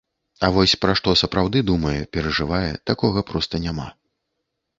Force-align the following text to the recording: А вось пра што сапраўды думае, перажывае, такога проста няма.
А 0.45 0.47
вось 0.53 0.71
пра 0.85 0.95
што 0.99 1.13
сапраўды 1.23 1.61
думае, 1.69 1.99
перажывае, 2.17 2.71
такога 2.93 3.25
проста 3.29 3.63
няма. 3.69 3.87